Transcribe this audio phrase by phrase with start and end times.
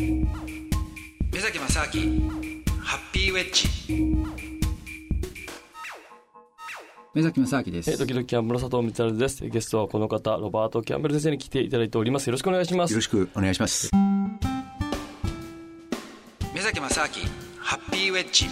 [0.00, 2.30] 目崎正明
[2.80, 3.68] ハッピーウェッジ
[7.12, 9.46] 目崎正明ですえー、時々キャンベル佐藤光です。
[9.46, 12.28] ゲストはこの方、ロバート・キャンベル先生に来ていただいております。
[12.28, 12.92] よろしくお願いします。
[12.92, 13.90] よろしくお願いします。
[16.54, 17.08] 目崎正明
[17.58, 18.46] ハッピーウェッジ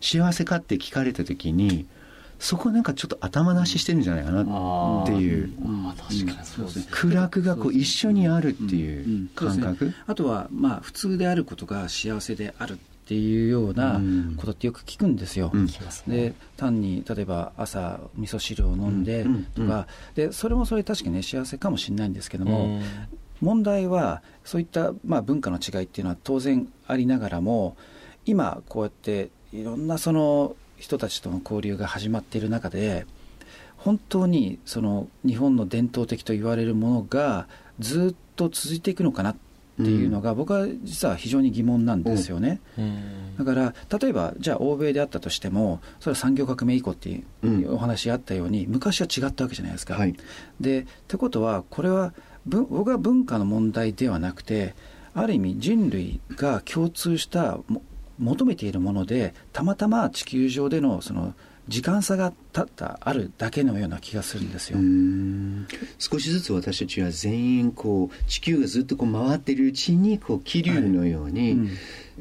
[0.00, 1.86] 幸せかって聞かれた時に、
[2.38, 5.52] そこなんかちょっと頭出ししてるんじゃないかなっていう。
[5.64, 6.86] ああ、確かにそうですね。
[6.90, 14.00] 苦楽がこう一緒にあるっていう感覚、あとは、まあ、普通であることが幸せであるっていうような
[14.36, 15.50] ことってよく聞くんですよ。
[15.52, 15.66] うん。
[16.08, 22.82] で単に例えば朝味噌汁を飲んでとか、でそれもそれ確かにね幸せかもしれないんですけども、うん。
[23.40, 27.76] 問題はそういった、まあ、文化の違いっていうのは当然ありながらも
[28.24, 33.06] 今こうやっていろんなその人たちとの交流が始まっている中で
[33.76, 37.46] 本当にその日本の伝統的と言われるものが
[37.78, 39.36] ずっと続いていくのかなっ
[39.76, 42.60] ていうのが、僕は実は非常に疑問なんですよね。
[42.78, 49.94] うんだから例えばじゃあ欧米であったとしてもそれは産業革命以降っていううんお話あったように、昔は違ったわけじゃないですか。
[49.94, 50.16] はい
[50.60, 52.14] でってことはこれは
[52.46, 54.74] 文僕は文化の問題ではなくて
[55.14, 57.82] ある意味人類が共通したも
[58.18, 61.34] 求めているものでたまたま地球上でのその
[61.68, 64.78] 時間差がたったあるだけのような気がするんですよ。
[65.98, 71.68] 少しずつ私たちは全員こう地球がずっとこう回ってるうちにこう気流のように、うん。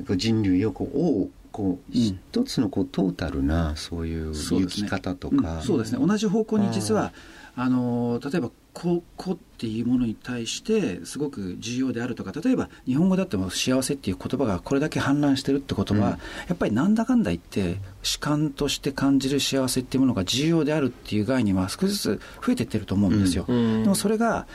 [0.05, 4.89] こう人類をこう追うこううん一つのこうトータルなそういう生きそうですね。
[4.89, 5.61] 方とか、うん。
[5.61, 6.05] そうですね。
[6.05, 7.13] 同じ方向に実は
[7.55, 16.03] あの例えば「こ」こっていうものに対してすごく重要であるとか例えば日本語だっても幸せっていう言葉がこれだけ氾濫してるってことは、うん。
[16.05, 16.17] や
[16.53, 23.83] っぱりなんだかんだ言って主観として感じる幸せっていうものが重要であるっていう概念は少しずつ増えてってると思うんですよ、うん。
[23.83, 24.45] でもそれが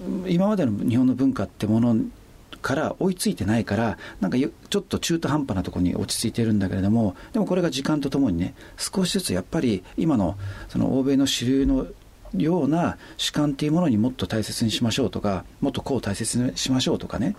[0.00, 1.96] うん今までの日本の文化ってもの
[2.60, 10.36] から追いついてないからなんかよちょっと中途半端なところに落ち着いてるんだけれどもでもこれが時間とともにね少しずつやっぱり今の
[10.68, 11.86] その欧米の主流の
[12.36, 17.36] ような主観っていうものにもっと大切にしましょうとかもっとこう大切にしましょうとかね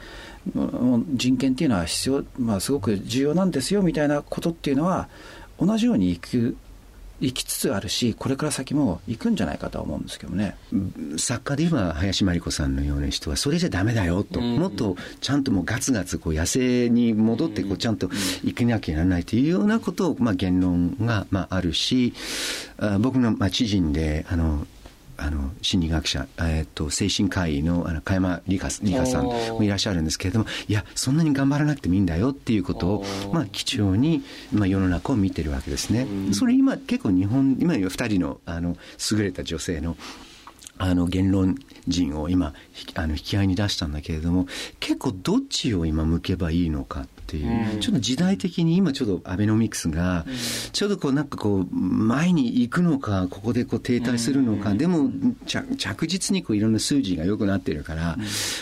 [1.14, 5.10] 人権っていうのは必要、まあ、すごく重要なんですよみたいなことっていうのは
[5.60, 6.56] 同じようにいく
[7.22, 10.56] 行きつつあるしこれから先も行くんじゃないかと思うんですけどね。
[11.18, 18.10] 作家で言えば林真理子さんのような人はそれじゃダメだよと、もっとちゃんともうガツガツこう野生に戻ってこうちゃんと
[18.44, 22.14] 生きなきゃならないというようなことを、まあ、言論が、まあ、あるし
[22.78, 24.66] あ僕の、まあ、知人であの
[25.22, 36.08] あの心理学者、えー、と精神科医のあの加山理香理香さんもいらっしゃるんですけれどもいやそんなに頑張らなくてもいいんだよっていうことを、まあ、貴重に、まあ、世の中を見てるわけですね。
[36.34, 38.78] それ今結構日本今二人のあの
[39.12, 39.98] 優れた女性の
[40.82, 44.48] あの言論人を今ひあの引き合いに出したんだけれども
[44.80, 47.80] 結構どっちを今向けばいいのかっていう、うん。
[47.80, 50.26] ちょっと時代的に今ちょっとアベノミクスが
[50.74, 55.12] ちょっとこうなんかこう前に行くのかここでこう停滞するのか、でも
[55.46, 58.18] 着着実にこういろんな数字が良くなってるから、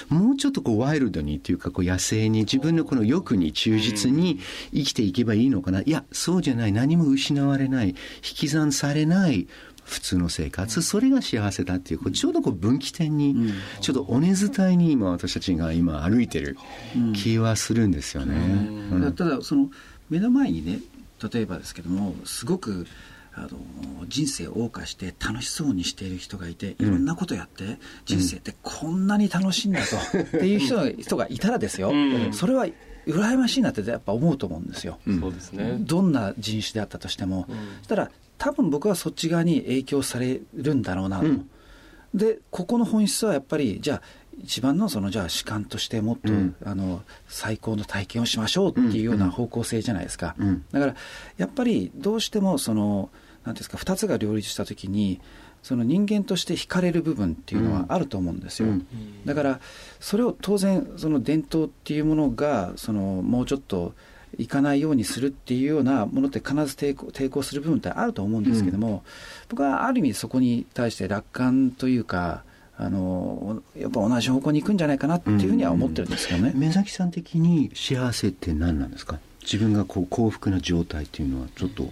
[0.10, 4.40] もうちょっとこうワイルドにっていうかこう野生に自分のこの欲に忠実に
[4.74, 5.82] 生きていけばいいのかな。
[5.82, 6.74] いやそうじゃない。
[6.74, 7.90] 何も失われない。
[7.90, 9.48] 引き算されない
[9.88, 16.58] 普通の生活、それが幸せだっていう、ちょうどこう分岐点に、ちょっと尾根伝いに今私たちが今歩いてる
[17.16, 18.36] 気はするんですよね。
[18.36, 19.02] うん。
[19.02, 19.70] だただその
[20.10, 20.80] 目の前にね
[21.32, 22.86] 例えばですけどもすごく
[23.34, 23.50] あの
[24.08, 32.34] 人生を謳歌して楽しそうにしている人がいていろんなことやって、人生ってこんなに楽しいんだと、 っていう人が人がいたらですよ、うん。
[32.34, 32.68] それは
[33.06, 35.00] 羨ましいなってやっぱ思うと思うんですよ。
[35.22, 35.78] そうですね。
[35.80, 37.56] どんな人種であったとしても、うん。
[37.78, 41.50] そしたら多分僕はそっち側に影響されるんだろうなと、うん。
[42.14, 44.02] でここの本質はやっぱりじゃあ
[44.40, 46.56] 一番のそのじゃあ主観としてもっと、うん。
[46.64, 50.66] あの最高の体験をしましょうっていうような方向性じゃないですか、うん。
[50.72, 50.96] だから
[51.38, 53.10] やっぱりどうしてもその
[53.44, 55.20] なんていうんですか2つが両立した時に
[55.64, 58.86] その人間として惹かれる部分っていうのはあると思うんですよ、うん。
[59.26, 59.60] だから
[60.00, 63.94] それを当然その伝統っていうものがそのもうちょっと
[64.38, 69.04] いかないようにするっていうようなものって必ず抵抗抵抗する部分ってあると思うんですけども、
[69.50, 72.44] 僕はある意味そこに対して楽観というか
[72.78, 76.52] あのやっぱ同じ方向に行くんじゃないかなっていうふうには思ってるんですけどね。
[76.56, 79.20] 目崎さん的に幸せって何なんですか？
[79.42, 81.90] 自分がこう幸福な状態っていうのはちょっと、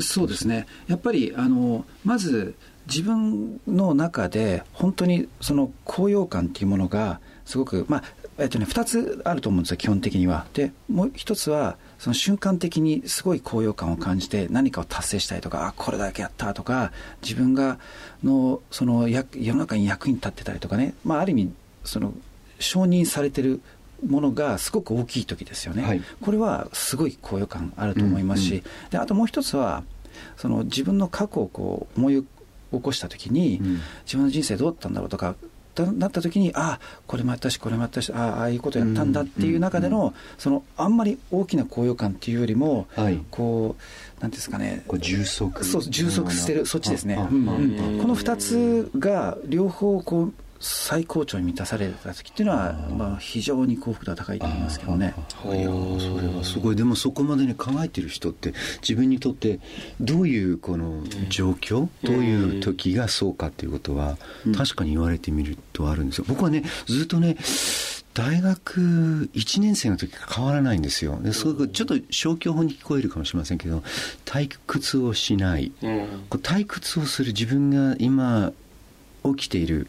[0.00, 0.66] そうですね。
[0.88, 2.54] やっぱりあのまず
[2.86, 8.02] 自分の中で本当にその高揚感っていうものがすごくまあ
[8.40, 10.46] えっとね、2つあると思うんですよ、基本的には。
[10.54, 16.90] で、もう1つは、その瞬間的にすごい高揚感を感じて、何かを達成したいとか、あ、これだけやったとか、
[17.22, 17.78] 自分が
[18.24, 21.52] のそのや世の中に役に立ってたりとかね、まあ、ある意味、
[21.84, 22.14] その
[22.58, 23.60] 承認されてる
[24.06, 26.02] ものがすごく大きい時ですよね、はい。
[26.22, 28.62] これはすごい高揚感あると思いますし、うんうん。
[28.88, 29.82] であともう一つは、
[30.38, 32.24] その自分の過去をこう思い
[32.72, 33.80] 起こした時に、うん。
[34.06, 35.36] 自分の人生どうだったんだろうとか、
[35.84, 43.20] だなった時に、ああ、これもやったし、これもやったし、ああ、ああいうことやったんだっていう中での、うんそのあんまり大きな高揚感っていうよりも、はい。
[43.30, 43.76] こ
[44.18, 55.14] う、なんですかね、充足そう充足してる、そっちですね、この2つが両方こう最高潮に満たされた時っていうのは、まあ、非常に幸福度は高いと思いますけどね。
[55.46, 55.48] い。
[55.48, 56.76] やーそれはすごい。
[56.76, 58.52] でもそこまでに考えてる人って
[58.82, 59.58] 自分にとって
[60.00, 64.18] どういうこの状況、どういう時がそうかっていうことは、
[64.54, 66.26] 確かに言われてみるとあるんですよ。
[66.28, 67.36] 僕はねずっとね
[68.12, 71.18] 大学1年生の時から変わらないんですよ。
[71.22, 73.82] ですごくちょっと消去法に聞こえるかもしれませんけど
[74.26, 76.06] 退屈をしない、うん。
[76.28, 78.52] こう退屈をする自分が今
[79.24, 79.86] 起きている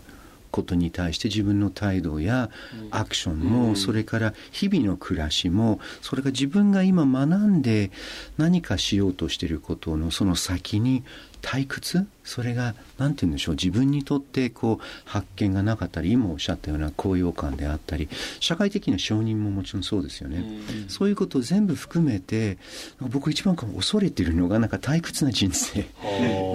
[0.51, 2.49] ことに対して自分の態度や
[2.91, 7.91] アクションも、それから日々の暮らしもそれから自分が今学んで
[8.37, 11.03] 何かしようとしていることのその先に
[11.41, 12.05] 退屈？
[12.23, 13.55] それが何て言うんでしょう？
[13.55, 18.09] 自分にとってこう発見がなかったり今おっしゃったような高揚感であったり
[18.39, 20.45] 社会的な承認ももちろんそうですよね、
[20.87, 22.57] そういうことを全部含めて
[22.99, 25.85] 僕一番恐れているのがなんか退屈な人生っ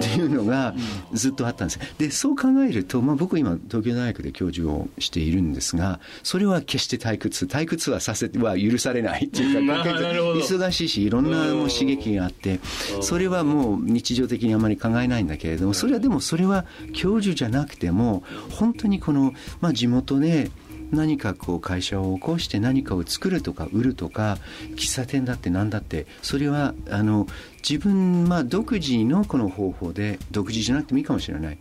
[0.01, 0.73] ていうのが
[1.13, 1.79] ずっとあったんです。
[1.97, 7.45] でそう考えると、まあ、僕今東京大学で教授をしているんですがそれは決して退屈。
[7.45, 12.59] 退屈はさせては許されないっていうか忙しいしいろんなもう刺激があって
[13.01, 20.51] それはもう日常的にあまり考えないんだけれどもそれはでもそれは教授じゃなくても本当にこの、まあ、地元で
[20.91, 24.37] 何かこう会社を起こして何かを作るとか売るとか
[24.75, 27.27] 喫茶店だって何だってそれはあの
[27.67, 31.57] 自分、まあ、独自のこの方法で独自じゃなくてもいいかもしれない。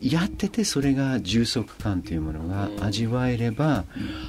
[0.00, 3.84] やっててそれが充足感というものが味わえれば、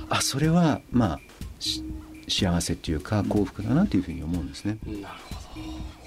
[0.10, 1.20] あそれはまあ
[1.60, 1.84] し
[2.28, 4.78] 幸せっていうか幸福だなというふうに思うんですね。
[4.86, 6.07] なるほど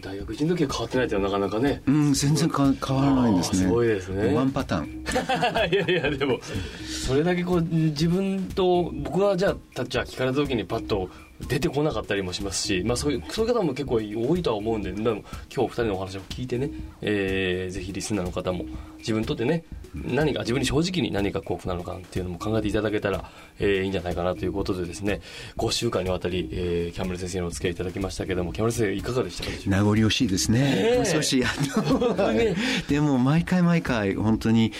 [0.00, 3.58] 大学1の時は変わってないってなかなかねうん、全然か変わらないんですね。
[3.58, 5.04] すごいですねワンパターン。
[5.72, 6.38] いやいやでも
[6.86, 11.08] それだけこう自分と僕はじゃあタッチャー聞かれた時にパッと
[11.48, 16.70] 出てこなかったりもしますし、まあ、そういうそういう方も結構多いとは思うんででも今日お二人のお話を聞いてね、
[17.00, 18.64] えーぜひリスナーの方も
[18.98, 19.64] 自分にとってね
[19.94, 25.20] 何か自分に正直に何が幸福なのかっていうのも考えていただけたら、えーいいんじゃないかなということでですね
[25.56, 29.50] 5週間にわたり、えーキャンベル先生にお付き合いいただきましたけどもキャンベル先生いかがでしたか？
[29.66, 30.60] 名残惜しいですね。
[31.00, 31.04] え。
[31.06, 31.48] 少し、あ
[31.90, 32.54] の、ね
[32.88, 34.72] でも毎回毎回、本当に、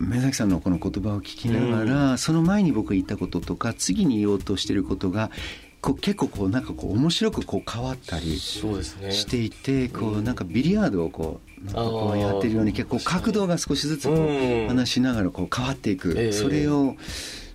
[0.00, 5.30] 目崎さんのこの言葉を聞きながら、その前に僕が言ったこととか、次に言おうとしてることが、
[5.80, 9.12] こう結構こうなんかこう面白くこう変わったりそうですね。
[9.12, 16.32] していて、こうなんかビリヤードをこう、なんかこうやってるように結構角度が少しずつこう話しながらこう変わっていく、ええ。
[16.32, 16.96] それを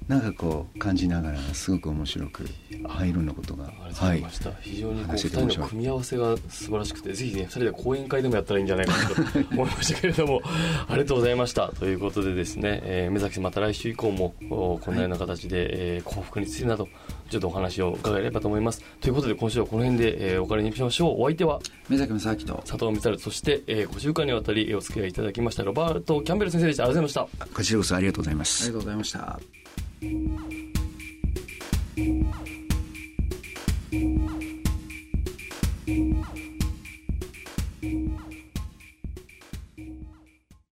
[0.08, 2.46] なんかこう感じながらすごく面白く、
[2.84, 10.42] はい、いろんなことが、ありがとうございました、非常にこう2話してて面白い人の組み合わせが素晴らしくてぜひね2人で講演会でもやったらいいんじゃないかなと思いましたけれども
[10.90, 11.70] ありがとうございました。
[11.80, 16.90] ということでですね、えー、目崎さんまた来週以降もおこんなような形で、えー幸福についてなど
[17.34, 18.82] ちょっとお話を伺えればと思います。
[19.02, 21.22] ということで今週はこの辺で、えーお借りにしましょう。
[21.22, 21.60] お相手は
[21.90, 26.84] 目崎正明と佐藤光そして、えー、5週間にわたりお付き合いいただきましたロバート・キャンベル先生でした。
[26.84, 27.48] ありがとうございました。
[27.54, 30.63] こちらこそありがとうございまあすりがとうございました